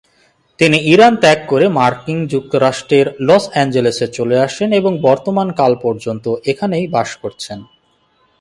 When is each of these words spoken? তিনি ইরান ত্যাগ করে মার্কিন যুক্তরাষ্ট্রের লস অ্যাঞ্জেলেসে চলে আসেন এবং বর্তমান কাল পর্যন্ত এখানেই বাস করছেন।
তিনি 0.59 0.77
ইরান 0.93 1.13
ত্যাগ 1.15 1.39
করে 1.47 1.65
মার্কিন 1.77 2.19
যুক্তরাষ্ট্রের 2.27 3.07
লস 3.27 3.43
অ্যাঞ্জেলেসে 3.51 4.07
চলে 4.17 4.37
আসেন 4.39 4.69
এবং 4.71 4.91
বর্তমান 5.07 5.47
কাল 5.59 5.73
পর্যন্ত 5.83 6.25
এখানেই 6.51 6.85
বাস 6.87 7.09
করছেন। 7.21 7.59